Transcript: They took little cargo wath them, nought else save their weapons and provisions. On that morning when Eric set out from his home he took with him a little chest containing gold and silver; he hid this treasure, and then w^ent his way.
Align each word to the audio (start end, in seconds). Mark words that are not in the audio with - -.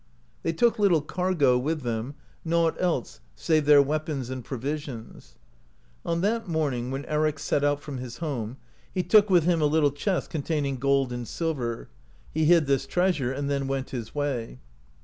They 0.41 0.51
took 0.51 0.79
little 0.79 1.03
cargo 1.03 1.59
wath 1.59 1.83
them, 1.83 2.15
nought 2.43 2.75
else 2.81 3.19
save 3.35 3.65
their 3.67 3.83
weapons 3.83 4.31
and 4.31 4.43
provisions. 4.43 5.35
On 6.03 6.21
that 6.21 6.47
morning 6.47 6.89
when 6.89 7.05
Eric 7.05 7.37
set 7.37 7.63
out 7.63 7.81
from 7.81 7.99
his 7.99 8.17
home 8.17 8.57
he 8.91 9.03
took 9.03 9.29
with 9.29 9.43
him 9.43 9.61
a 9.61 9.65
little 9.67 9.91
chest 9.91 10.31
containing 10.31 10.77
gold 10.77 11.13
and 11.13 11.27
silver; 11.27 11.87
he 12.33 12.45
hid 12.45 12.65
this 12.65 12.87
treasure, 12.87 13.31
and 13.31 13.47
then 13.47 13.67
w^ent 13.67 13.91
his 13.91 14.15
way. 14.15 14.57